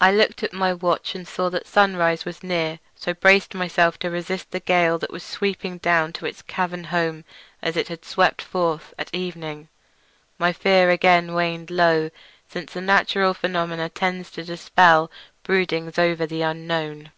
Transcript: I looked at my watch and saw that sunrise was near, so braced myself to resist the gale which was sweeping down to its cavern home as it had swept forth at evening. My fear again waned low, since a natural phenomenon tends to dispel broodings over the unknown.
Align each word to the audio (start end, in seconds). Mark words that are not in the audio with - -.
I 0.00 0.10
looked 0.10 0.42
at 0.42 0.54
my 0.54 0.72
watch 0.72 1.14
and 1.14 1.28
saw 1.28 1.50
that 1.50 1.66
sunrise 1.66 2.24
was 2.24 2.42
near, 2.42 2.78
so 2.94 3.12
braced 3.12 3.54
myself 3.54 3.98
to 3.98 4.08
resist 4.08 4.50
the 4.50 4.58
gale 4.60 4.98
which 4.98 5.10
was 5.10 5.22
sweeping 5.22 5.76
down 5.76 6.14
to 6.14 6.24
its 6.24 6.40
cavern 6.40 6.84
home 6.84 7.26
as 7.60 7.76
it 7.76 7.88
had 7.88 8.02
swept 8.02 8.40
forth 8.40 8.94
at 8.98 9.14
evening. 9.14 9.68
My 10.38 10.50
fear 10.54 10.88
again 10.88 11.34
waned 11.34 11.70
low, 11.70 12.08
since 12.48 12.74
a 12.74 12.80
natural 12.80 13.34
phenomenon 13.34 13.90
tends 13.90 14.30
to 14.30 14.44
dispel 14.44 15.10
broodings 15.42 15.98
over 15.98 16.24
the 16.24 16.40
unknown. 16.40 17.10